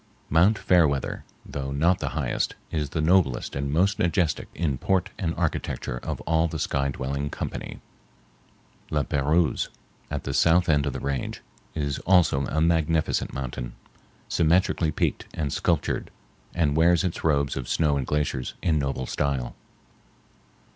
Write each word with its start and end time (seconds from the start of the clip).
Mt. 0.31 0.57
Fairweather, 0.57 1.23
though 1.45 1.69
not 1.71 1.99
the 1.99 2.09
highest, 2.17 2.55
is 2.71 2.89
the 2.89 3.01
noblest 3.01 3.55
and 3.55 3.71
most 3.71 3.99
majestic 3.99 4.47
in 4.55 4.79
port 4.79 5.11
and 5.19 5.35
architecture 5.35 5.99
of 6.01 6.19
all 6.21 6.47
the 6.47 6.57
sky 6.57 6.89
dwelling 6.89 7.29
company. 7.29 7.79
La 8.89 9.03
Pérouse, 9.03 9.67
at 10.09 10.23
the 10.23 10.33
south 10.33 10.67
end 10.67 10.87
of 10.87 10.93
the 10.93 10.99
range, 10.99 11.41
is 11.75 11.99
also 11.99 12.43
a 12.47 12.59
magnificent 12.61 13.31
mountain, 13.31 13.73
symmetrically 14.27 14.89
peaked 14.89 15.27
and 15.35 15.53
sculptured, 15.53 16.09
and 16.55 16.75
wears 16.75 17.03
its 17.03 17.23
robes 17.23 17.55
of 17.55 17.69
snow 17.69 17.95
and 17.95 18.07
glaciers 18.07 18.55
in 18.63 18.79
noble 18.79 19.05
style. 19.05 19.53